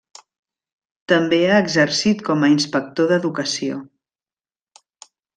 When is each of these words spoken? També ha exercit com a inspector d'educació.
També 1.11 1.37
ha 1.49 1.59
exercit 1.65 2.23
com 2.31 2.45
a 2.47 2.51
inspector 2.53 3.09
d'educació. 3.11 3.77